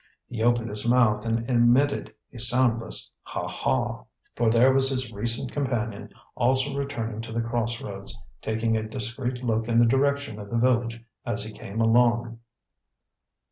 [0.25, 5.51] He opened his mouth and emitted a soundless "haw haw." For there was his recent
[5.51, 10.49] companion also returning to the cross roads, taking a discreet look in the direction of
[10.49, 12.39] the village as he came along.